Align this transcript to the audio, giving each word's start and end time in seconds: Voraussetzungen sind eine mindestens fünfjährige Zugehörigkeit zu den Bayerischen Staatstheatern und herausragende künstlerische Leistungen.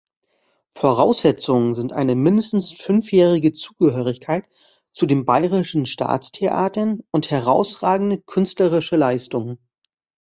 Voraussetzungen 0.73 1.75
sind 1.75 1.93
eine 1.93 2.15
mindestens 2.15 2.71
fünfjährige 2.71 3.51
Zugehörigkeit 3.51 4.49
zu 4.93 5.05
den 5.05 5.25
Bayerischen 5.25 5.85
Staatstheatern 5.85 7.01
und 7.11 7.29
herausragende 7.29 8.17
künstlerische 8.19 8.95
Leistungen. 8.95 9.59